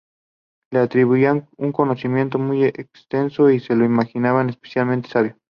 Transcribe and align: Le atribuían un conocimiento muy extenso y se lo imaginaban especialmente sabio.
Le 0.71 0.79
atribuían 0.79 1.47
un 1.57 1.71
conocimiento 1.71 2.39
muy 2.39 2.63
extenso 2.63 3.51
y 3.51 3.59
se 3.59 3.75
lo 3.75 3.85
imaginaban 3.85 4.49
especialmente 4.49 5.09
sabio. 5.11 5.37